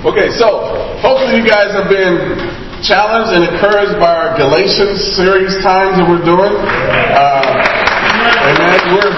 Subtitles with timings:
[0.00, 0.48] Okay, so
[1.04, 2.40] hopefully you guys have been
[2.80, 6.56] challenged and encouraged by our Galatians series times that we're doing.
[6.56, 7.44] Uh,
[8.48, 8.80] amen.
[8.96, 9.12] We're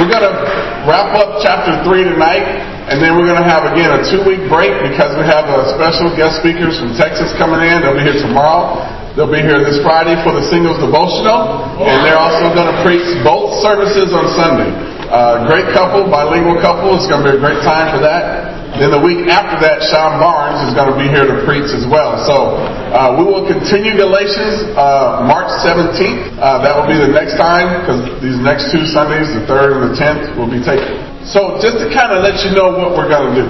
[0.00, 2.48] we're gonna wrap up chapter three tonight,
[2.88, 6.08] and then we're gonna have again a two week break because we have a special
[6.16, 7.84] guest speakers from Texas coming in.
[7.84, 8.80] They'll be here tomorrow.
[9.20, 13.04] They'll be here this Friday for the singles devotional, and they're also going to preach
[13.20, 14.72] both services on Sunday.
[15.12, 16.96] Uh, great couple, bilingual couple.
[16.96, 18.55] It's going to be a great time for that.
[18.74, 21.86] Then the week after that, Sean Barnes is going to be here to preach as
[21.86, 22.18] well.
[22.26, 22.58] So
[22.90, 26.36] uh, we will continue Galatians uh, March 17th.
[26.36, 29.82] Uh, that will be the next time because these next two Sundays, the 3rd and
[29.90, 30.98] the 10th, will be taken.
[31.24, 33.46] So just to kind of let you know what we're going to do.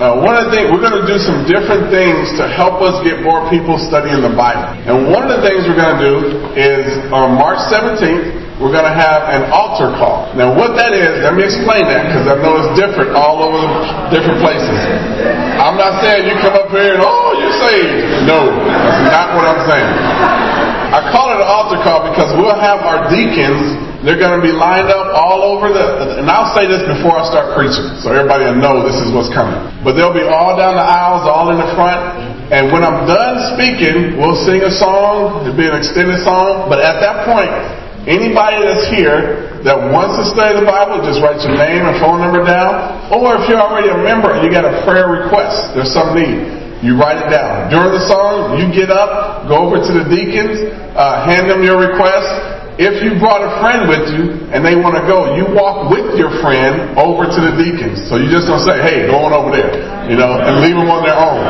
[0.00, 2.96] Uh, one of the things, we're going to do some different things to help us
[3.04, 4.72] get more people studying the Bible.
[4.88, 6.16] And one of the things we're going to do
[6.56, 10.28] is on March 17th, we're going to have an altar call.
[10.36, 13.64] Now, what that is, let me explain that because I know it's different all over
[14.12, 14.76] different places.
[15.56, 18.28] I'm not saying you come up here and, oh, you're saved.
[18.28, 19.90] No, that's not what I'm saying.
[20.92, 24.52] I call it an altar call because we'll have our deacons, they're going to be
[24.52, 28.44] lined up all over the, and I'll say this before I start preaching so everybody
[28.44, 29.56] will know this is what's coming.
[29.80, 33.56] But they'll be all down the aisles, all in the front, and when I'm done
[33.56, 38.64] speaking, we'll sing a song, it'll be an extended song, but at that point, Anybody
[38.64, 42.40] that's here that wants to study the Bible, just write your name and phone number
[42.40, 42.96] down.
[43.12, 46.60] Or if you're already a member and you got a prayer request, there's some need.
[46.80, 47.68] You write it down.
[47.68, 50.64] During the song, you get up, go over to the deacons,
[50.96, 52.24] uh, hand them your request,
[52.80, 56.16] if you brought a friend with you and they want to go, you walk with
[56.16, 58.08] your friend over to the deacons.
[58.08, 59.68] So you just don't say, hey, go on over there,
[60.08, 61.44] you know, and leave them on their own.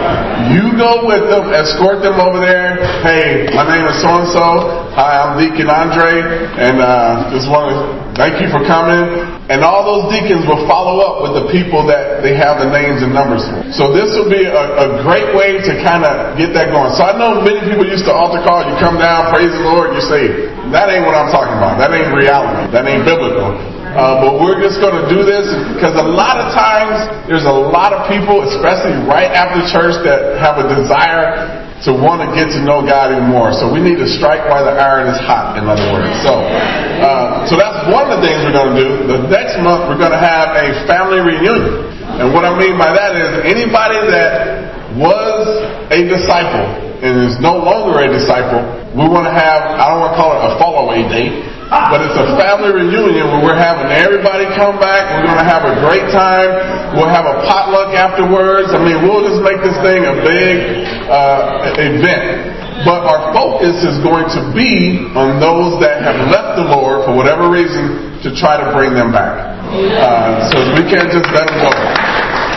[0.50, 2.82] You go with them, escort them over there.
[3.06, 4.90] Hey, my name is so and so.
[4.98, 7.78] Hi, I'm Deacon Andre, and uh, just want to
[8.18, 9.39] thank you for coming.
[9.50, 13.02] And all those deacons will follow up with the people that they have the names
[13.02, 13.58] and numbers for.
[13.74, 16.94] So this will be a, a great way to kind of get that going.
[16.94, 18.62] So I know many people used to altar call.
[18.62, 21.82] You come down, praise the Lord, you say, that ain't what I'm talking about.
[21.82, 22.70] That ain't reality.
[22.70, 23.58] That ain't biblical.
[23.90, 27.50] Uh, but we're just going to do this because a lot of times there's a
[27.50, 32.52] lot of people, especially right after church, that have a desire to want to get
[32.52, 33.56] to know God even more.
[33.56, 36.12] So we need to strike while the iron is hot, in other words.
[36.20, 38.88] So, uh, so that's one of the things we're going to do.
[39.08, 41.88] The next month we're going to have a family reunion.
[42.20, 45.40] And what I mean by that is anybody that was
[45.88, 46.68] a disciple
[47.00, 48.60] and is no longer a disciple,
[48.92, 51.32] we want to have, I don't want to call it a follow away date,
[51.70, 55.06] but it's a family reunion where we're having everybody come back.
[55.14, 56.50] We're going to have a great time.
[56.98, 58.74] We'll have a potluck afterwards.
[58.74, 62.58] I mean, we'll just make this thing a big uh, event.
[62.82, 67.14] But our focus is going to be on those that have left the Lord for
[67.14, 69.38] whatever reason to try to bring them back.
[69.70, 71.70] Uh, so we can't just let them go.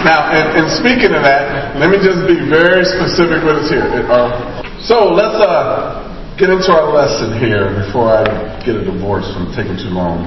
[0.10, 3.88] Now, and, speaking of that, let me just be very specific with us here.
[4.10, 6.03] Uh, so let's uh,
[6.38, 8.26] get into our lesson here before I
[8.66, 10.26] get a divorce from taking too long.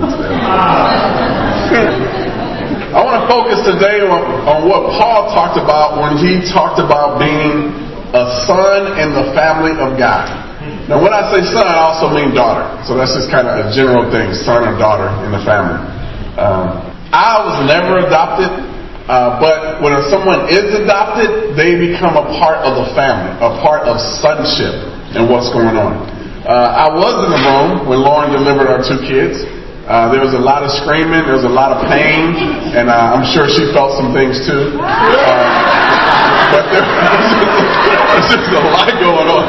[2.94, 7.18] I want to focus today on, on what Paul talked about when he talked about
[7.18, 7.74] being
[8.14, 10.30] a son in the family of God.
[10.86, 12.62] Now, when I say son, I also mean daughter.
[12.86, 15.82] So that's just kind of a general thing, son or daughter in the family.
[16.38, 18.54] Um, I was never adopted,
[19.10, 23.90] uh, but when someone is adopted, they become a part of the family, a part
[23.90, 26.04] of sonship and what's going on.
[26.44, 29.42] Uh, I was in the room when Lauren delivered our two kids.
[29.88, 32.34] Uh, there was a lot of screaming, there was a lot of pain,
[32.74, 34.78] and uh, I'm sure she felt some things too.
[34.78, 34.86] Uh,
[36.52, 36.82] but there
[38.14, 39.46] was just a lot going on.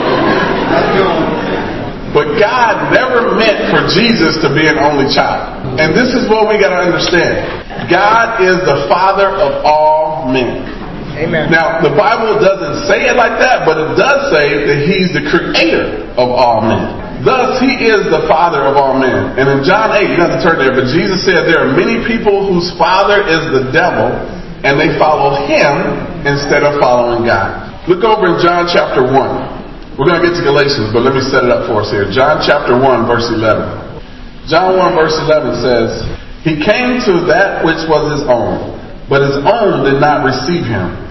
[2.13, 5.77] But God never meant for Jesus to be an only child.
[5.77, 10.76] And this is what we got to understand God is the Father of all men.
[11.17, 11.49] Amen.
[11.49, 15.25] Now, the Bible doesn't say it like that, but it does say that He's the
[15.25, 17.25] creator of all men.
[17.25, 19.33] Thus, He is the Father of all men.
[19.41, 22.05] And in John 8, you have to turn there, but Jesus said there are many
[22.05, 24.13] people whose father is the devil,
[24.61, 25.73] and they follow him
[26.25, 27.65] instead of following God.
[27.89, 29.13] Look over in John chapter 1.
[29.97, 32.05] We're going to get to Galatians, but let me set it up for us here.
[32.13, 34.45] John chapter 1, verse 11.
[34.45, 35.89] John 1, verse 11 says,
[36.45, 38.76] He came to that which was His own,
[39.09, 41.07] but His own did not receive Him.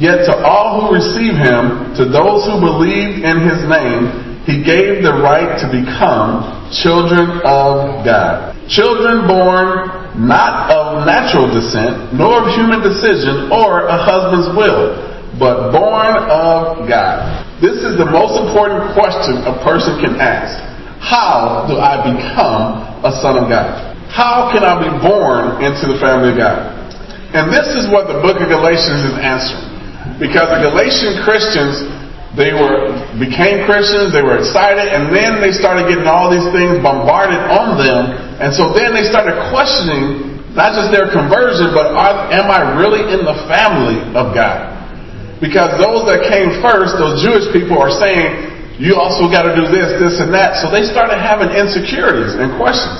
[0.00, 5.04] Yet to all who receive him, to those who believe in his name, he gave
[5.04, 8.56] the right to become children of God.
[8.64, 14.96] Children born not of natural descent, nor of human decision or a husband's will,
[15.36, 17.44] but born of God.
[17.60, 20.56] This is the most important question a person can ask.
[21.02, 23.68] How do I become a son of God?
[24.08, 26.79] How can I be born into the family of God?
[27.30, 29.70] And this is what the book of Galatians is answering.
[30.18, 31.86] because the Galatian Christians,
[32.36, 36.78] they were became Christians, they were excited, and then they started getting all these things
[36.82, 42.26] bombarded on them, and so then they started questioning not just their conversion, but are,
[42.34, 44.74] am I really in the family of God?
[45.38, 49.70] Because those that came first, those Jewish people, are saying, you also got to do
[49.70, 50.58] this, this, and that.
[50.58, 52.98] So they started having insecurities and questions.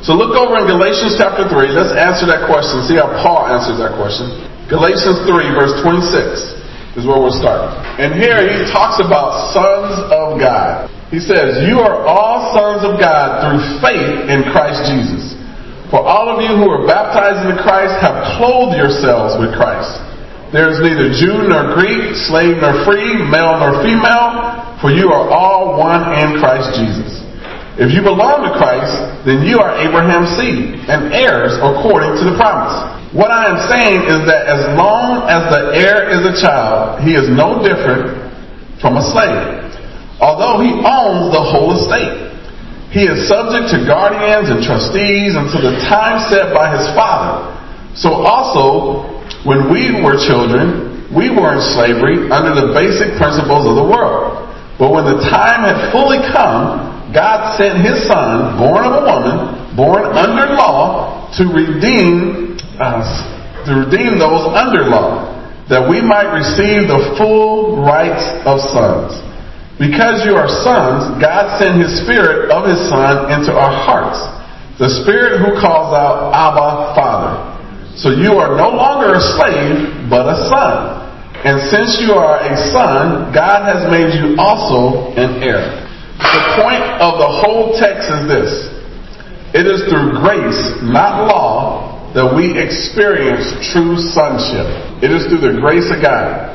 [0.00, 1.76] So look over in Galatians chapter 3.
[1.76, 2.80] Let's answer that question.
[2.88, 4.32] See how Paul answers that question.
[4.72, 7.68] Galatians 3, verse 26 is where we'll start.
[8.00, 10.88] And here he talks about sons of God.
[11.12, 15.36] He says, You are all sons of God through faith in Christ Jesus.
[15.92, 19.90] For all of you who are baptized into Christ have clothed yourselves with Christ.
[20.54, 25.28] There is neither Jew nor Greek, slave nor free, male nor female, for you are
[25.28, 27.20] all one in Christ Jesus.
[27.80, 32.36] If you belong to Christ, then you are Abraham's seed and heirs according to the
[32.36, 32.76] promise.
[33.16, 37.16] What I am saying is that as long as the heir is a child, he
[37.16, 38.20] is no different
[38.84, 39.64] from a slave,
[40.20, 42.28] although he owns the whole estate.
[42.92, 47.48] He is subject to guardians and trustees until the time set by his father.
[47.96, 49.08] So also,
[49.48, 54.52] when we were children, we were in slavery under the basic principles of the world.
[54.76, 59.76] But when the time had fully come, God sent his son, born of a woman,
[59.76, 63.06] born under law, to redeem us
[63.66, 65.28] to redeem those under law,
[65.68, 69.20] that we might receive the full rights of sons.
[69.76, 74.20] Because you are sons, God sent His Spirit of His Son into our hearts,
[74.80, 77.32] the Spirit who calls out, Abba, Father.
[77.96, 81.00] So you are no longer a slave, but a son.
[81.44, 85.89] And since you are a son, God has made you also an heir.
[86.20, 88.52] The point of the whole text is this.
[89.56, 94.66] It is through grace, not law, that we experience true sonship.
[95.02, 96.54] It is through the grace of God.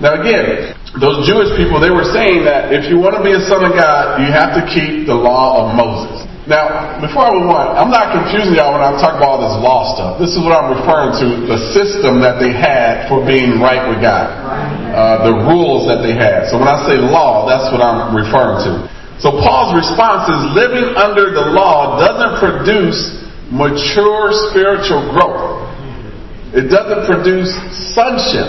[0.00, 3.42] Now again, those Jewish people, they were saying that if you want to be a
[3.44, 6.24] son of God, you have to keep the law of Moses.
[6.48, 9.54] Now, before I move on, I'm not confusing y'all when I talk about all this
[9.60, 10.18] law stuff.
[10.18, 14.02] This is what I'm referring to, the system that they had for being right with
[14.02, 14.32] God.
[14.90, 16.50] Uh, the rules that they had.
[16.50, 18.90] So when I say law, that's what I'm referring to.
[19.20, 23.20] So Paul's response is living under the law doesn't produce
[23.52, 25.68] mature spiritual growth.
[26.56, 27.52] It doesn't produce
[27.92, 28.48] sonship,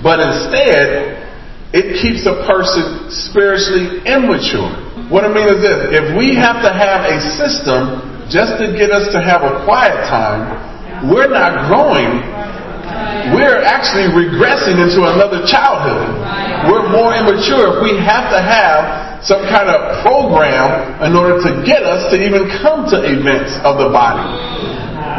[0.00, 1.20] but instead,
[1.76, 4.72] it keeps a person spiritually immature.
[5.12, 8.90] What I mean is this if we have to have a system just to get
[8.90, 10.48] us to have a quiet time,
[11.12, 12.24] we're not growing.
[13.36, 16.08] We're actually regressing into another childhood.
[16.72, 21.50] We're more immature if we have to have some kind of program in order to
[21.64, 24.24] get us to even come to events of the body.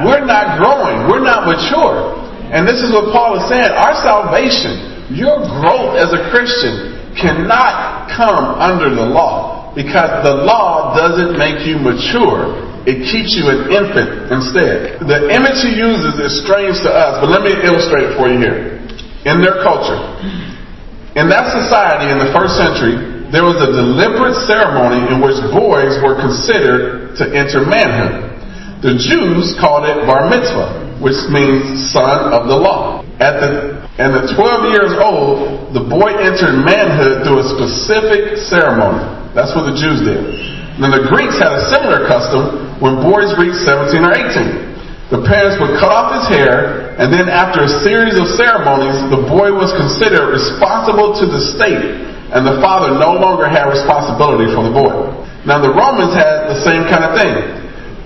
[0.05, 1.09] We're not growing.
[1.09, 2.13] We're not mature.
[2.53, 3.65] And this is what Paul is saying.
[3.65, 10.93] Our salvation, your growth as a Christian cannot come under the law because the law
[10.93, 12.65] doesn't make you mature.
[12.87, 15.01] It keeps you an infant instead.
[15.03, 18.39] The image he uses is strange to us, but let me illustrate it for you
[18.39, 18.79] here.
[19.27, 19.99] In their culture,
[21.19, 25.99] in that society in the first century, there was a deliberate ceremony in which boys
[25.99, 28.23] were considered to enter manhood.
[28.79, 33.03] The Jews called it bar mitzvah, which means son of the law.
[33.19, 39.01] At the and at 12 years old, the boy entered manhood through a specific ceremony.
[39.33, 40.21] That's what the Jews did.
[40.77, 45.09] Then the Greeks had a similar custom when boys reached 17 or 18.
[45.09, 49.25] The parents would cut off his hair, and then after a series of ceremonies, the
[49.25, 54.67] boy was considered responsible to the state and the father no longer had responsibility for
[54.67, 55.07] the boy.
[55.47, 57.35] Now the Romans had the same kind of thing.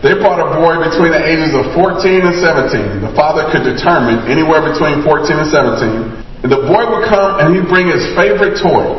[0.01, 3.05] They brought a boy between the ages of 14 and 17.
[3.05, 6.45] The father could determine anywhere between 14 and 17.
[6.45, 8.97] And the boy would come and he'd bring his favorite toy.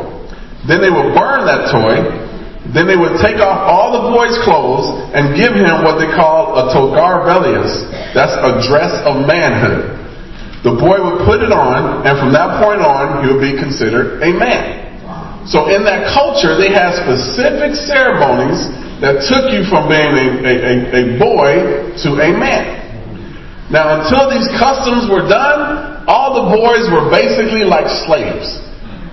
[0.63, 2.23] Then they would burn that toy.
[2.71, 6.55] Then they would take off all the boy's clothes and give him what they call
[6.55, 7.83] a toga virilis.
[8.15, 9.99] That's a dress of manhood.
[10.63, 14.23] The boy would put it on, and from that point on, he would be considered
[14.23, 14.92] a man.
[15.43, 18.63] So in that culture, they had specific ceremonies
[19.03, 22.79] that took you from being a, a, a, boy to a man.
[23.67, 28.63] Now, until these customs were done, all the boys were basically like slaves.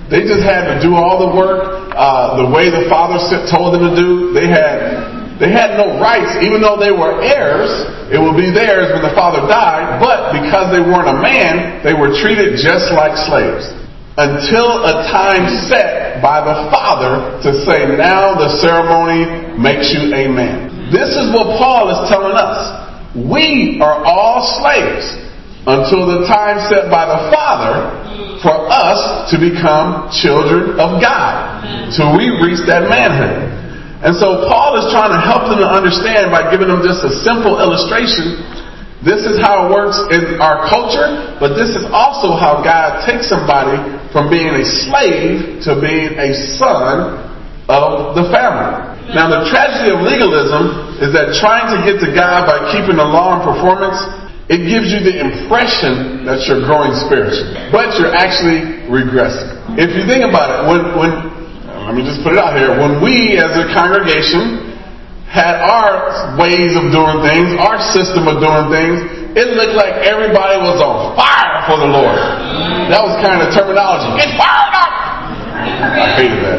[0.07, 3.19] They just had to do all the work uh, the way the father
[3.51, 4.31] told them to do.
[4.31, 7.71] They had they had no rights, even though they were heirs.
[8.13, 11.95] It would be theirs when the father died, but because they weren't a man, they
[11.95, 13.80] were treated just like slaves
[14.21, 19.25] until a time set by the Father to say, now the ceremony
[19.57, 20.93] makes you a man.
[20.93, 22.61] This is what Paul is telling us.
[23.17, 25.09] We are all slaves
[25.65, 27.97] until the time set by the Father
[28.45, 31.65] for us to become children of God
[31.97, 33.57] till we reach that manhood.
[34.05, 37.13] And so Paul is trying to help them to understand by giving them just a
[37.25, 38.41] simple illustration.
[39.01, 43.33] This is how it works in our culture, but this is also how God takes
[43.33, 43.81] somebody
[44.13, 47.17] from being a slave to being a son
[47.73, 48.77] of the family.
[49.17, 53.09] Now the tragedy of legalism is that trying to get to God by keeping the
[53.09, 53.97] law and performance
[54.51, 59.47] it gives you the impression that you're growing spiritually, but you're actually regressing.
[59.79, 61.11] If you think about it, when, when,
[61.87, 64.70] let me just put it out here, when we as a congregation
[65.31, 68.99] had our ways of doing things, our system of doing things,
[69.39, 72.19] it looked like everybody was on fire for the Lord.
[72.91, 74.11] That was kind of terminology.
[74.19, 74.91] Get fired up!
[75.63, 76.59] I hated that.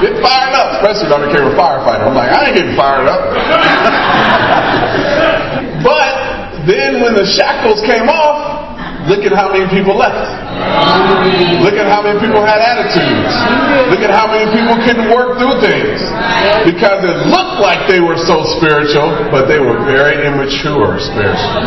[0.00, 2.08] Get fired up, especially when I became a firefighter.
[2.08, 3.20] I'm like, I ain't getting fired up.
[5.78, 8.37] But then when the shackles came off,
[9.08, 10.28] look at how many people left.
[11.64, 13.32] Look at how many people had attitudes.
[13.88, 15.98] Look at how many people couldn't work through things.
[16.68, 21.64] Because it looked like they were so spiritual, but they were very immature spiritually.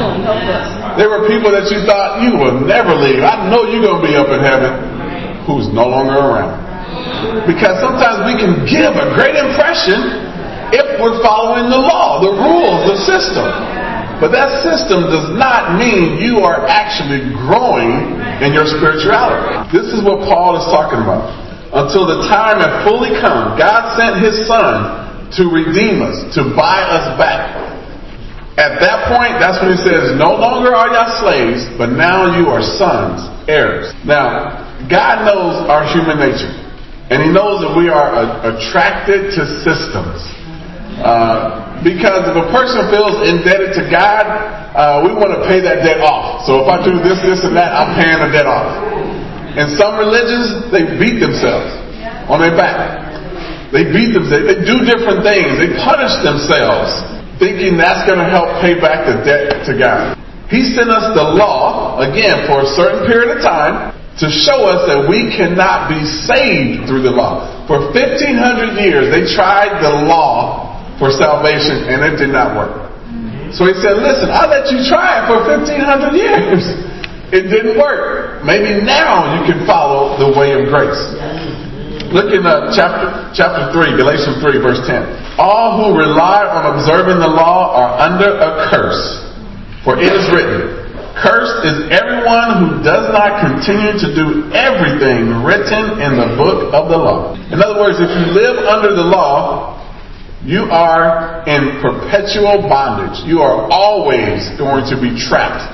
[1.02, 3.26] There were people that you thought you would never leave.
[3.26, 4.72] I know you're going to be up in heaven.
[5.50, 6.62] Who's no longer around.
[7.50, 10.30] Because sometimes we can give a great impression
[10.72, 13.81] if we're following the law, the rules, the system.
[14.22, 19.66] But that system does not mean you are actually growing in your spirituality.
[19.74, 21.26] This is what Paul is talking about.
[21.74, 25.10] Until the time had fully come, God sent his son
[25.42, 27.50] to redeem us, to buy us back.
[28.62, 32.46] At that point, that's when he says, No longer are y'all slaves, but now you
[32.52, 33.90] are sons, heirs.
[34.06, 36.52] Now, God knows our human nature,
[37.10, 38.12] and he knows that we are
[38.46, 40.22] attracted to systems.
[41.02, 44.26] Uh, because if a person feels indebted to God,
[44.78, 46.46] uh, we want to pay that debt off.
[46.46, 48.70] So if I do this, this, and that, I'm paying the debt off.
[49.58, 51.74] In some religions, they beat themselves
[52.30, 53.02] on their back.
[53.74, 54.46] They beat themselves.
[54.46, 55.58] They do different things.
[55.58, 56.94] They punish themselves,
[57.42, 60.22] thinking that's going to help pay back the debt to God.
[60.54, 64.86] He sent us the law, again, for a certain period of time, to show us
[64.86, 67.66] that we cannot be saved through the law.
[67.66, 70.71] For 1500 years, they tried the law
[71.02, 72.78] for salvation, and it did not work.
[73.58, 76.62] So he said, Listen, I let you try it for 1,500 years.
[77.34, 78.46] It didn't work.
[78.46, 81.02] Maybe now you can follow the way of grace.
[82.14, 85.40] Look in uh, chapter, chapter 3, Galatians 3, verse 10.
[85.42, 89.26] All who rely on observing the law are under a curse,
[89.82, 90.78] for it is written,
[91.18, 96.88] Cursed is everyone who does not continue to do everything written in the book of
[96.92, 97.36] the law.
[97.50, 99.81] In other words, if you live under the law,
[100.46, 103.22] you are in perpetual bondage.
[103.30, 105.70] You are always going to be trapped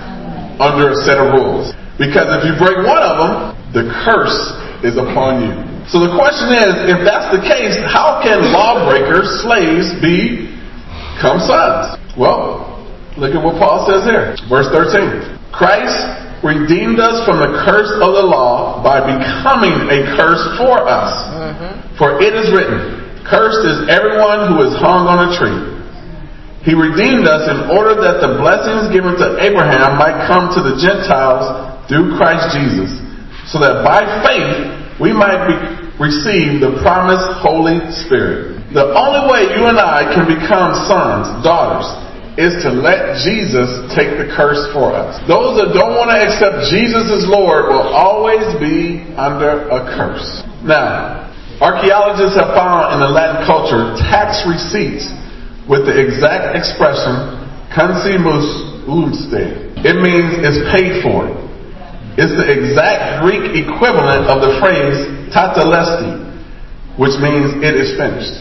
[0.60, 1.72] under a set of rules.
[1.96, 3.34] Because if you break one of them,
[3.72, 4.36] the curse
[4.84, 5.54] is upon you.
[5.88, 11.96] So the question is, if that's the case, how can lawbreakers, slaves, become sons?
[12.20, 12.84] Well,
[13.16, 14.36] look at what Paul says here.
[14.52, 15.40] Verse 13.
[15.56, 15.96] Christ
[16.44, 21.10] redeemed us from the curse of the law by becoming a curse for us.
[21.34, 21.98] Mm-hmm.
[21.98, 22.97] For it is written,
[23.28, 25.60] Cursed is everyone who is hung on a tree.
[26.64, 30.76] He redeemed us in order that the blessings given to Abraham might come to the
[30.76, 31.48] Gentiles
[31.88, 32.92] through Christ Jesus,
[33.48, 35.48] so that by faith we might
[35.96, 38.60] receive the promised Holy Spirit.
[38.76, 41.88] The only way you and I can become sons, daughters,
[42.36, 45.18] is to let Jesus take the curse for us.
[45.26, 50.44] Those that don't want to accept Jesus as Lord will always be under a curse.
[50.62, 51.27] Now,
[51.58, 55.10] Archaeologists have found in the Latin culture tax receipts
[55.66, 57.34] with the exact expression
[57.74, 58.46] consumus
[58.86, 59.74] umste.
[59.82, 61.34] It means it's paid for.
[62.14, 65.02] It's the exact Greek equivalent of the phrase
[65.34, 66.30] tetelestai,
[66.98, 68.38] which means it is finished.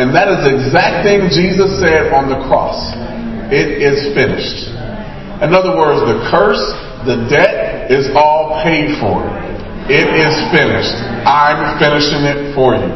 [0.00, 2.80] And that is the exact thing Jesus said on the cross.
[3.52, 4.72] It is finished.
[5.44, 6.64] In other words, the curse,
[7.04, 9.20] the debt is all paid for.
[9.90, 10.94] It is finished.
[11.26, 12.90] I'm finishing it for you.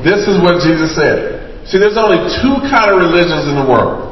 [0.00, 1.42] This is what Jesus said.
[1.68, 4.10] See, there's only two kind of religions in the world.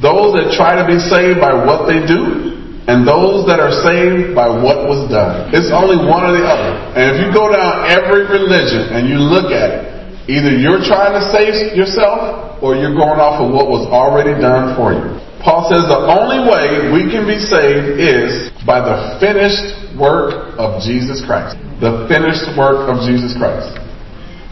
[0.00, 2.52] Those that try to be saved by what they do,
[2.88, 5.54] and those that are saved by what was done.
[5.54, 6.72] It's only one or the other.
[6.98, 9.82] And if you go down every religion and you look at it,
[10.26, 14.74] either you're trying to save yourself or you're going off of what was already done
[14.74, 15.11] for you.
[15.42, 20.78] Paul says the only way we can be saved is by the finished work of
[20.78, 21.58] Jesus Christ.
[21.82, 23.74] The finished work of Jesus Christ.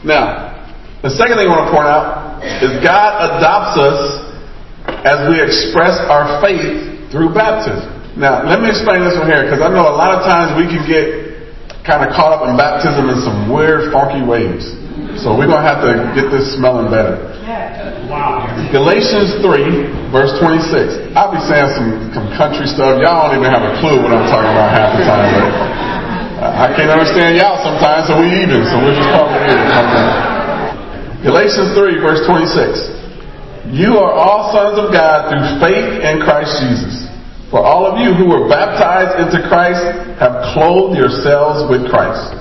[0.03, 0.51] Now,
[1.07, 4.01] the second thing I want to point out is God adopts us
[5.07, 7.87] as we express our faith through baptism.
[8.19, 10.67] Now, let me explain this one here, because I know a lot of times we
[10.67, 11.31] can get
[11.87, 14.75] kind of caught up in baptism in some weird, funky ways.
[15.19, 17.19] So we're going to have to get this smelling better.
[18.07, 18.47] Wow.
[18.71, 21.15] Galatians 3, verse 26.
[21.15, 22.99] I'll be saying some, some country stuff.
[23.03, 25.31] Y'all don't even have a clue what I'm talking about half the time.
[25.31, 28.67] But I can't understand y'all sometimes, so we even.
[28.67, 29.63] So we're just talking here.
[31.23, 33.77] Galatians 3, verse 26.
[33.77, 37.07] You are all sons of God through faith in Christ Jesus.
[37.51, 39.83] For all of you who were baptized into Christ
[40.19, 42.35] have clothed yourselves with Christ.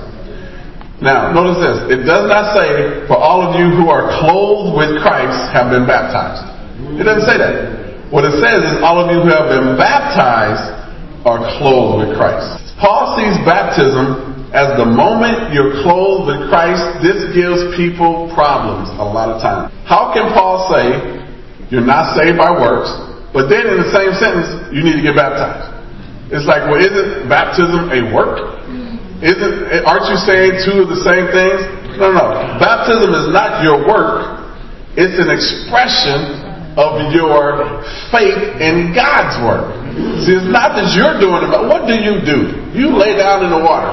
[1.00, 1.76] Now, notice this.
[1.96, 5.88] It does not say, for all of you who are clothed with Christ have been
[5.88, 6.44] baptized.
[7.00, 8.12] It doesn't say that.
[8.12, 10.60] What it says is all of you who have been baptized
[11.24, 12.76] are clothed with Christ.
[12.76, 16.82] Paul sees baptism as the moment you're clothed with Christ.
[17.00, 19.72] This gives people problems a lot of times.
[19.88, 21.20] How can Paul say
[21.72, 22.90] you're not saved by works,
[23.32, 25.70] but then in the same sentence, you need to get baptized.
[26.34, 28.59] It's like, well, isn't baptism a work?
[29.20, 31.60] Isn't, aren't you saying two of the same things?
[32.00, 32.56] No, no.
[32.56, 34.48] Baptism is not your work.
[34.96, 36.40] It's an expression
[36.80, 39.76] of your faith in God's work.
[40.24, 42.56] See, it's not that you're doing it, but what do you do?
[42.72, 43.92] You lay down in the water.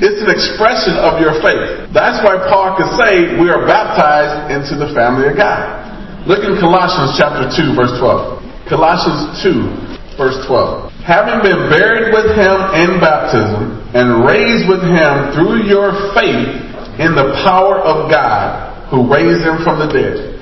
[0.00, 1.92] It's an expression of your faith.
[1.92, 5.84] That's why Paul could say we are baptized into the family of God.
[6.24, 8.70] Look in Colossians chapter 2, verse 12.
[8.72, 10.89] Colossians 2, verse 12.
[11.04, 17.16] Having been buried with him in baptism and raised with him through your faith in
[17.16, 20.36] the power of God who raised him from the dead.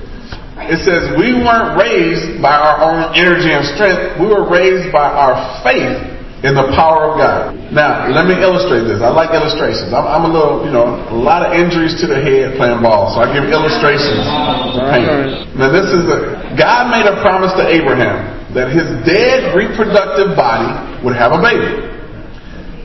[0.69, 4.21] It says we weren't raised by our own energy and strength.
[4.21, 5.97] We were raised by our faith
[6.45, 7.55] in the power of God.
[7.75, 9.03] Now, let me illustrate this.
[9.03, 9.91] I like illustrations.
[9.91, 13.11] I'm, I'm, a little, you know, a lot of injuries to the head playing ball,
[13.11, 14.23] so I give illustrations.
[15.59, 20.73] Now, this is a, God made a promise to Abraham that his dead reproductive body
[21.05, 21.85] would have a baby.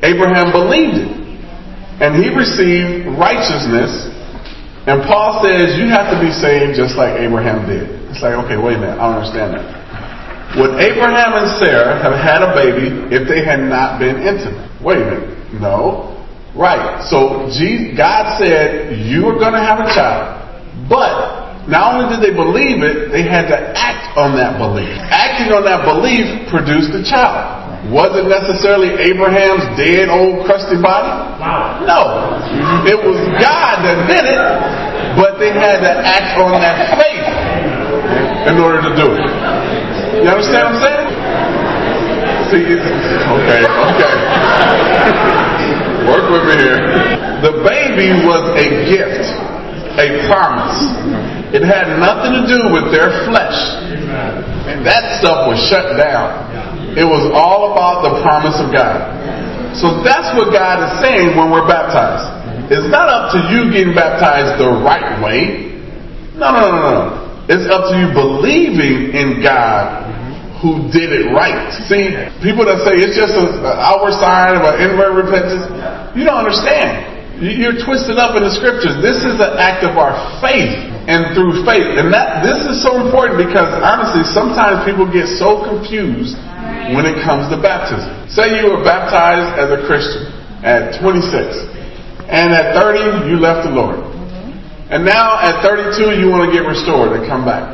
[0.03, 1.11] Abraham believed it,
[2.03, 4.11] and he received righteousness.
[4.83, 7.87] And Paul says you have to be saved just like Abraham did.
[8.11, 9.83] It's like, okay, wait a minute, I don't understand that.
[10.59, 14.69] Would Abraham and Sarah have had a baby if they had not been intimate?
[14.83, 15.61] Wait a minute.
[15.61, 16.13] No.
[16.53, 17.01] Right.
[17.09, 17.49] So
[17.97, 20.43] God said, you are going to have a child.
[20.87, 24.91] But not only did they believe it, they had to act on that belief.
[25.07, 27.63] Acting on that belief produced a child.
[27.91, 31.11] Was it necessarily Abraham's dead old crusty body?
[31.83, 32.31] No.
[32.87, 34.43] It was God that did it,
[35.19, 37.27] but they had to act on that faith
[38.47, 39.23] in order to do it.
[40.23, 41.07] You understand what I'm saying?
[42.51, 44.15] See, okay, okay.
[46.07, 46.79] Work with me here.
[47.43, 49.27] The baby was a gift,
[49.99, 51.42] a promise.
[51.53, 53.57] It had nothing to do with their flesh.
[54.65, 56.49] And that stuff was shut down.
[56.97, 59.13] It was all about the promise of God.
[59.77, 62.25] So that's what God is saying when we're baptized.
[62.73, 65.77] It's not up to you getting baptized the right way.
[66.33, 67.01] No, no, no, no.
[67.45, 70.09] It's up to you believing in God
[70.57, 71.69] who did it right.
[71.85, 75.69] See, people that say it's just an outward sign of an inward repentance,
[76.17, 77.13] you don't understand.
[77.41, 79.01] You're twisted up in the scriptures.
[79.01, 81.99] This is an act of our faith and through faith.
[81.99, 86.39] And that this is so important because honestly, sometimes people get so confused
[86.95, 88.11] when it comes to baptism.
[88.31, 90.31] Say you were baptized as a Christian
[90.63, 91.59] at 26,
[92.31, 93.99] and at 30 you left the Lord.
[94.91, 97.65] And now at 32 you want to get restored and come back.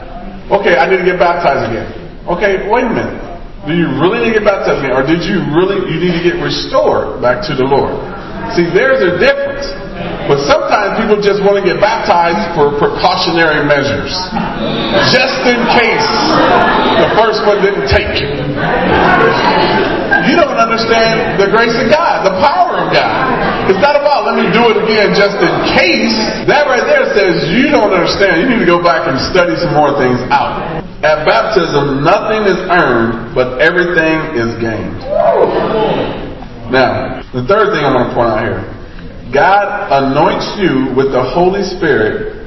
[0.49, 1.89] Okay, I need to get baptized again.
[2.25, 3.21] Okay, wait a minute.
[3.67, 4.97] Do you really need to get baptized again?
[4.97, 7.93] Or did you really, you need to get restored back to the Lord?
[8.55, 9.69] See, there's a difference.
[10.29, 14.13] But sometimes people just want to get baptized for precautionary measures.
[15.09, 16.09] Just in case
[17.01, 18.13] the first one didn't take.
[18.21, 18.29] You
[20.29, 23.17] You don't understand the grace of God, the power of God.
[23.65, 26.13] It's not about let me do it again just in case.
[26.45, 28.45] That right there says you don't understand.
[28.45, 30.85] You need to go back and study some more things out.
[31.01, 36.28] At baptism, nothing is earned, but everything is gained.
[36.69, 38.61] Now, the third thing I want to point out here
[39.29, 42.39] God anoints you with the Holy Spirit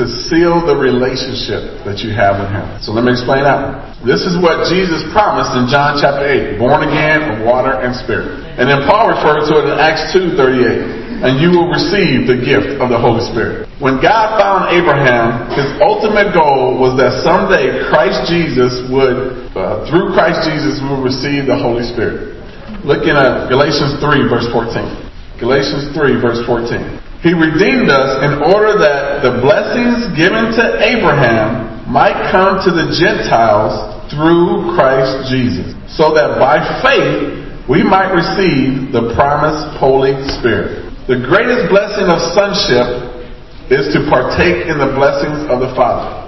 [0.00, 2.64] to seal the relationship that you have with Him.
[2.80, 3.92] So let me explain that.
[4.00, 8.40] This is what Jesus promised in John chapter 8 born again of water and spirit.
[8.56, 12.34] And then Paul referred to it in Acts 2 38 and you will receive the
[12.34, 13.70] gift of the Holy Spirit.
[13.78, 20.16] When God found Abraham, his ultimate goal was that someday Christ Jesus would, uh, through
[20.18, 22.41] Christ Jesus, would receive the Holy Spirit.
[22.82, 25.38] Looking at uh, Galatians 3, verse 14.
[25.38, 26.98] Galatians 3, verse 14.
[27.22, 32.90] He redeemed us in order that the blessings given to Abraham might come to the
[32.90, 33.78] Gentiles
[34.10, 40.90] through Christ Jesus, so that by faith we might receive the promised Holy Spirit.
[41.06, 43.22] The greatest blessing of sonship
[43.70, 46.18] is to partake in the blessings of the Father.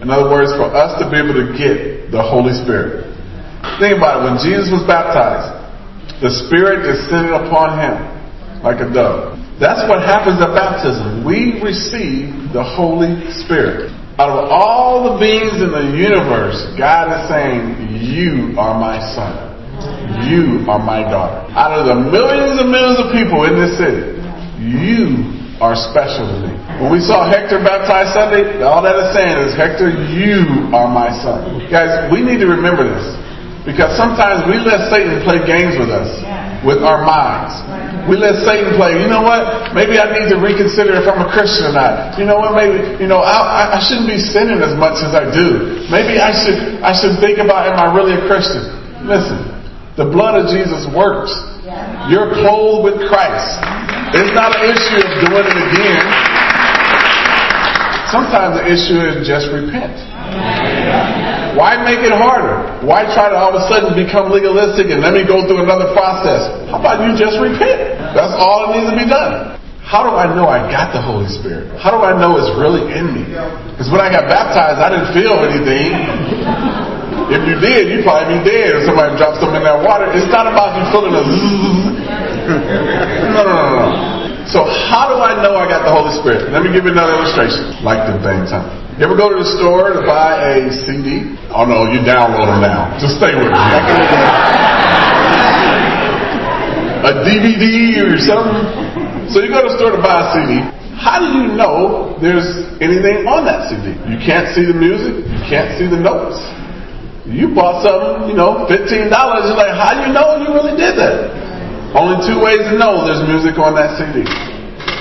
[0.00, 3.04] In other words, for us to be able to get the Holy Spirit.
[3.76, 4.32] Think about it.
[4.32, 5.59] When Jesus was baptized,
[6.20, 7.96] the Spirit descended upon him
[8.62, 9.40] like a dove.
[9.60, 11.24] That's what happens at baptism.
[11.24, 13.92] We receive the Holy Spirit.
[14.20, 19.48] Out of all the beings in the universe, God is saying, You are my son.
[20.28, 21.48] You are my daughter.
[21.56, 24.20] Out of the millions and millions of people in this city,
[24.60, 25.24] you
[25.60, 26.52] are special to me.
[26.80, 31.12] When we saw Hector baptized Sunday, all that is saying is, Hector, you are my
[31.20, 31.68] son.
[31.68, 33.04] Guys, we need to remember this.
[33.64, 36.08] Because sometimes we let Satan play games with us,
[36.64, 37.52] with our minds.
[38.08, 39.76] We let Satan play, you know what?
[39.76, 42.16] Maybe I need to reconsider if I'm a Christian or not.
[42.16, 42.56] You know what?
[42.56, 45.84] Maybe, you know, I, I shouldn't be sinning as much as I do.
[45.92, 48.64] Maybe I should, I should think about, am I really a Christian?
[49.04, 49.44] Listen,
[50.00, 51.32] the blood of Jesus works.
[52.08, 53.60] You're clothed with Christ.
[54.16, 56.04] It's not an issue of doing it again.
[58.08, 59.94] Sometimes the issue is just repent.
[61.56, 62.86] Why make it harder?
[62.86, 65.92] Why try to all of a sudden become legalistic and let me go through another
[65.96, 66.46] process?
[66.70, 67.98] How about you just repent?
[68.14, 69.56] That's all that needs to be done.
[69.82, 71.74] How do I know I got the Holy Spirit?
[71.82, 73.26] How do I know it's really in me?
[73.74, 75.90] Because when I got baptized, I didn't feel anything.
[77.34, 80.06] If you did, you'd probably be dead if somebody dropped something in that water.
[80.14, 81.22] It's not about you feeling a
[83.34, 83.90] no, no, no, no.
[84.50, 86.50] So how do I know I got the Holy Spirit?
[86.50, 87.82] Let me give you another illustration.
[87.82, 88.66] Like the thing time.
[89.00, 91.24] You ever go to the store to buy a CD?
[91.48, 92.92] Oh no, you download them now.
[93.00, 93.56] Just stay with me.
[97.08, 98.60] a DVD or something.
[99.32, 100.60] So you go to the store to buy a CD.
[101.00, 102.44] How do you know there's
[102.84, 103.96] anything on that CD?
[104.04, 105.24] You can't see the music.
[105.24, 106.36] You can't see the notes.
[107.24, 108.84] You bought something, you know, $15.
[108.84, 111.32] You're like, how do you know you really did that?
[111.96, 114.28] Only two ways to know there's music on that CD.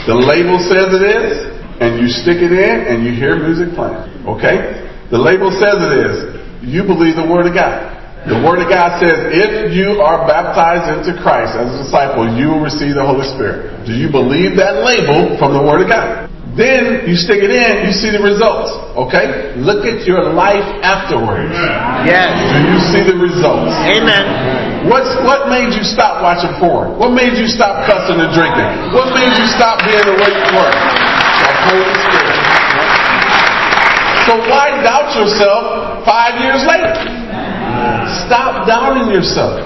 [0.07, 4.03] The label says it is, and you stick it in and you hear music playing.
[4.27, 4.83] Okay?
[5.11, 6.15] The label says it is.
[6.61, 7.95] You believe the Word of God.
[8.27, 12.51] The Word of God says, if you are baptized into Christ as a disciple, you
[12.51, 13.87] will receive the Holy Spirit.
[13.87, 16.27] Do you believe that label from the Word of God?
[16.59, 18.75] Then you stick it in, you see the results.
[19.07, 19.55] Okay?
[19.55, 21.55] Look at your life afterwards.
[22.03, 22.35] Yes.
[22.51, 23.71] Do you see the results?
[23.87, 24.91] Amen.
[24.91, 26.99] What's what made you stop watching porn?
[26.99, 28.67] What made you stop cussing and drinking?
[28.91, 31.08] What made you stop being the way you were?
[31.67, 32.39] Holy Spirit.
[34.29, 36.93] So why doubt yourself five years later?
[38.29, 39.57] Stop doubting yourself.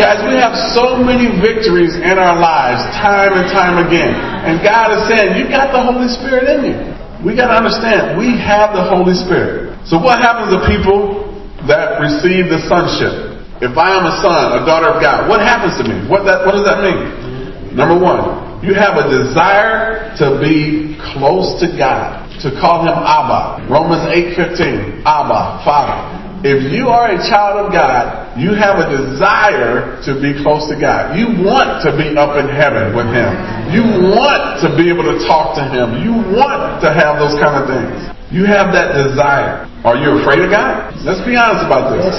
[0.00, 4.16] Guys, we have so many victories in our lives time and time again.
[4.48, 6.78] And God is saying, you got the Holy Spirit in you.
[7.20, 9.76] We got to understand, we have the Holy Spirit.
[9.86, 11.28] So what happens to people
[11.68, 13.44] that receive the sonship?
[13.62, 16.02] If I am a son, a daughter of God, what happens to me?
[16.08, 17.76] What, that, what does that mean?
[17.76, 23.66] Number one, you have a desire to be close to God, to call him Abba.
[23.66, 26.22] Romans 8:15, Abba, Father.
[26.42, 30.78] If you are a child of God, you have a desire to be close to
[30.78, 31.14] God.
[31.14, 33.30] You want to be up in heaven with Him.
[33.70, 36.02] You want to be able to talk to Him.
[36.02, 37.94] You want to have those kind of things.
[38.34, 39.70] You have that desire.
[39.86, 40.90] Are you afraid of God?
[41.06, 42.10] Let's be honest about this.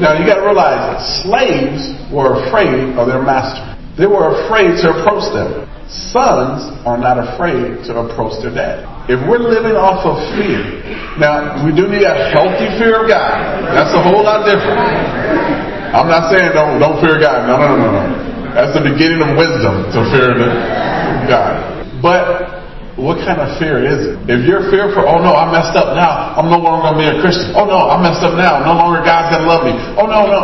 [0.00, 3.68] Now you got to realize that slaves were afraid of their master.
[4.00, 5.68] They were afraid to approach them.
[5.88, 8.84] Sons are not afraid to approach their dad.
[9.08, 10.60] If we're living off of fear,
[11.16, 13.32] now we do need a healthy fear of God.
[13.72, 14.84] That's a whole lot different.
[15.96, 17.48] I'm not saying don't don't fear God.
[17.48, 18.28] No, no, no, no, no.
[18.52, 20.36] That's the beginning of wisdom to fear
[21.24, 21.56] God.
[22.04, 22.60] But
[23.00, 24.28] what kind of fear is it?
[24.28, 26.36] If you're fearful, oh no, I messed up now.
[26.36, 27.56] I'm no longer gonna be a Christian.
[27.56, 28.60] Oh no, I messed up now.
[28.60, 29.72] No longer God's gonna love me.
[29.96, 30.40] Oh no, no.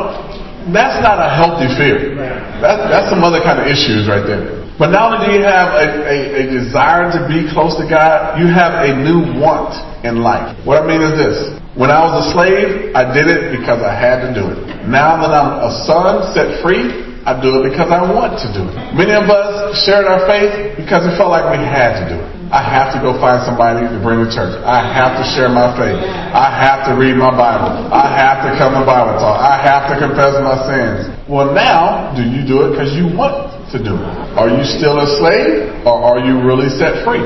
[0.73, 2.17] That's not a healthy fear.
[2.65, 4.64] That, that's some other kind of issues right there.
[4.75, 8.43] But not only do you have a, a, a, desire to be close to God,
[8.43, 9.71] you have a new want
[10.03, 10.51] in life.
[10.67, 11.39] What I mean is this.
[11.79, 14.59] When I was a slave, I did it because I had to do it.
[14.91, 18.67] Now that I'm a son set free, I do it because I want to do
[18.67, 18.75] it.
[18.99, 22.35] Many of us shared our faith because it felt like we had to do it.
[22.51, 24.59] I have to go find somebody to bring to church.
[24.63, 25.97] I have to share my faith.
[25.99, 27.91] I have to read my Bible.
[27.95, 29.39] I have to come to Bible talk.
[29.39, 31.11] I have to confess my sins.
[31.31, 33.95] Well, now, do you do it because you want to do.
[34.37, 37.23] Are you still a slave or are you really set free?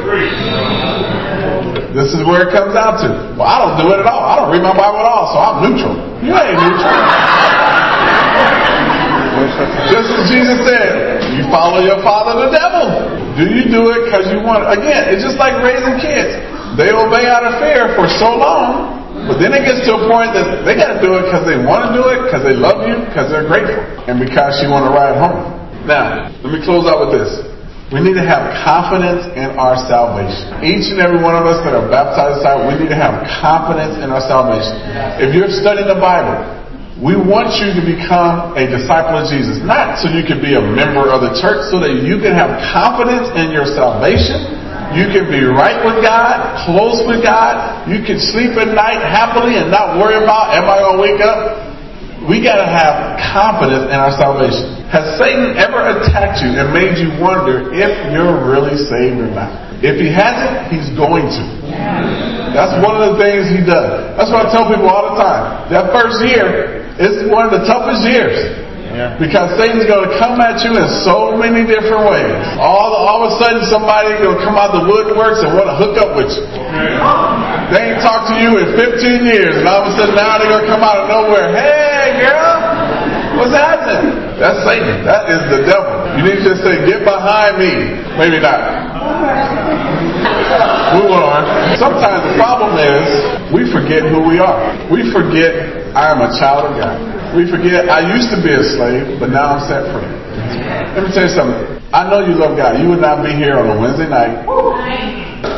[1.97, 3.09] This is where it comes down to.
[3.35, 4.23] Well, I don't do it at all.
[4.23, 5.95] I don't read my Bible at all, so I'm neutral.
[6.23, 6.95] You ain't neutral.
[9.89, 12.85] Just as Jesus said, you follow your father the devil.
[13.39, 14.67] Do you do it because you want?
[14.67, 16.37] Again, it's just like raising kids.
[16.77, 20.31] They obey out of fear for so long But then it gets to a point
[20.39, 22.87] that they got to do it because they want to do it, because they love
[22.87, 25.58] you, because they're grateful, and because you want to ride home.
[25.89, 27.33] Now, let me close out with this.
[27.89, 30.61] We need to have confidence in our salvation.
[30.61, 34.13] Each and every one of us that are baptized we need to have confidence in
[34.13, 34.77] our salvation.
[35.17, 36.37] If you're studying the Bible,
[37.01, 40.61] we want you to become a disciple of Jesus, not so you can be a
[40.61, 44.45] member of the church, so that you can have confidence in your salvation.
[44.93, 47.89] You can be right with God, close with God.
[47.89, 51.25] You can sleep at night happily and not worry about, am I going to wake
[51.25, 51.68] up?
[52.29, 54.85] We got to have confidence in our salvation.
[54.93, 59.81] Has Satan ever attacked you and made you wonder if you're really saved or not?
[59.81, 61.45] If he hasn't, he's going to.
[62.53, 64.13] That's one of the things he does.
[64.21, 65.73] That's what I tell people all the time.
[65.73, 68.68] That first year is one of the toughest years.
[69.19, 72.35] Because Satan's going to come at you in so many different ways.
[72.59, 75.71] All, all of a sudden, somebody going to come out of the woodworks and want
[75.71, 76.43] to hook up with you.
[77.71, 80.51] They ain't talked to you in 15 years, and all of a sudden now they're
[80.51, 81.55] going to come out of nowhere.
[81.55, 82.79] Hey, girl,
[83.39, 84.19] What's happening?
[84.43, 85.07] That's Satan.
[85.07, 85.95] That is the devil.
[86.19, 87.71] You need to just say, get behind me.
[88.19, 88.59] Maybe not.
[90.99, 91.47] Move on.
[91.79, 93.07] Sometimes the problem is
[93.55, 94.59] we forget who we are.
[94.91, 95.55] We forget
[95.95, 97.18] I am a child of God.
[97.37, 100.09] We forget I used to be a slave, but now I'm set free.
[100.95, 101.79] Let me tell you something.
[101.93, 102.81] I know you love God.
[102.81, 104.45] You would not be here on a Wednesday night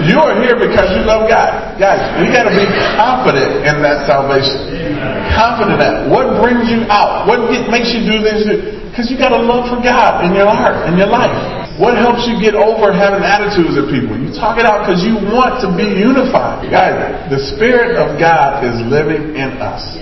[0.05, 1.77] you are here because you love God.
[1.77, 2.65] Guys, we got to be
[2.97, 4.97] confident in that salvation.
[5.37, 6.09] Confident in that.
[6.09, 7.29] What brings you out?
[7.29, 8.45] What makes you do this?
[8.89, 11.60] Because you got a love for God in your heart, in your life.
[11.81, 14.13] What helps you get over having attitudes of people?
[14.21, 16.69] You talk it out because you want to be unified.
[16.69, 16.93] Guys,
[17.33, 19.97] the Spirit of God is living in us.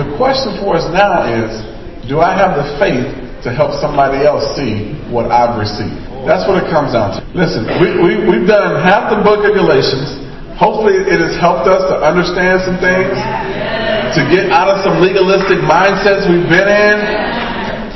[0.00, 1.52] The question for us now is,
[2.08, 3.04] do I have the faith
[3.44, 6.00] to help somebody else see what I've received?
[6.24, 7.20] That's what it comes down to.
[7.36, 10.08] Listen, we, we, we've done half the book of Galatians.
[10.56, 13.12] Hopefully it has helped us to understand some things,
[14.16, 17.43] to get out of some legalistic mindsets we've been in.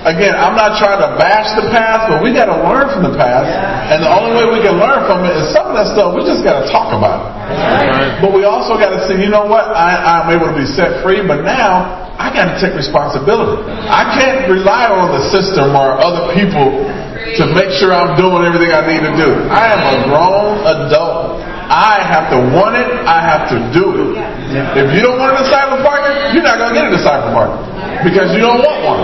[0.09, 3.13] Again, I'm not trying to bash the past, but we got to learn from the
[3.13, 3.53] past.
[3.93, 6.25] And the only way we can learn from it is some of that stuff we
[6.25, 8.25] just got to talk about it.
[8.25, 9.69] But we also got to say, you know what?
[9.69, 13.69] I, I'm able to be set free, but now I got to take responsibility.
[13.69, 16.89] I can't rely on the system or other people
[17.37, 19.31] to make sure I'm doing everything I need to do.
[19.53, 21.45] I am a grown adult.
[21.69, 22.89] I have to want it.
[23.05, 24.18] I have to do it.
[24.49, 27.61] If you don't want a disciple partner, you're not going to get a disciple partner
[28.01, 29.01] because you don't want one.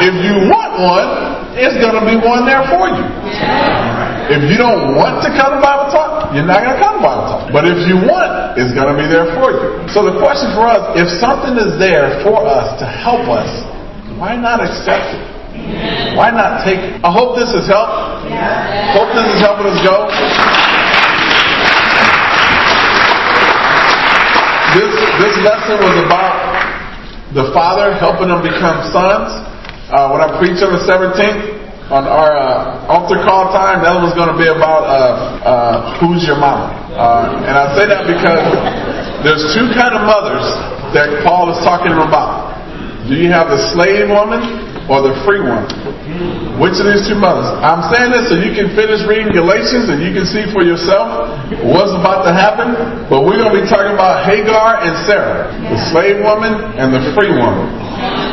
[0.00, 1.08] If you want one,
[1.52, 3.04] it's going to be one there for you.
[4.32, 7.02] If you don't want to come to Bible talk, you're not going to come to
[7.04, 7.52] Bible talk.
[7.52, 9.84] But if you want, it's going to be there for you.
[9.92, 13.50] So the question for us, if something is there for us to help us,
[14.16, 15.24] why not accept it?
[16.16, 17.04] Why not take it?
[17.04, 18.26] I hope this has helped.
[18.96, 20.63] Hope this is helping us go.
[24.74, 24.90] This
[25.22, 26.34] this lesson was about
[27.30, 29.30] the father helping them become sons.
[29.86, 34.10] Uh, when I preached on the 17th on our uh, altar call time, that was
[34.18, 34.98] going to be about uh,
[35.46, 35.54] uh,
[36.02, 36.74] who's your mama.
[36.90, 38.42] Uh, and I say that because
[39.22, 40.42] there's two kind of mothers
[40.90, 42.58] that Paul is talking about.
[43.06, 44.42] Do you have the slave woman
[44.90, 45.70] or the free one?
[46.60, 47.48] Which of these two mothers?
[47.64, 51.32] I'm saying this so you can finish reading Galatians and you can see for yourself
[51.64, 52.76] what's about to happen.
[53.08, 57.02] But we're going to be talking about Hagar and Sarah, the slave woman and the
[57.16, 57.72] free woman.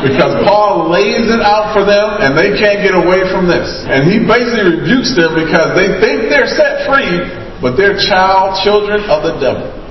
[0.03, 3.69] Because Paul lays it out for them and they can't get away from this.
[3.87, 7.23] And he basically rebukes them because they think they're set free,
[7.63, 9.81] but they're child children of the devil.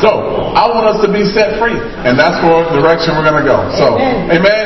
[0.00, 0.08] So
[0.56, 1.76] I want us to be set free.
[1.76, 3.58] And that's the direction we're going to go.
[3.76, 4.00] So,
[4.32, 4.64] amen.